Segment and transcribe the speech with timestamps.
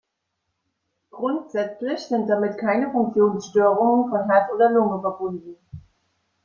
[1.11, 5.57] Grundsätzlich sind damit keine Funktionsstörungen von Herz oder Lunge verbunden.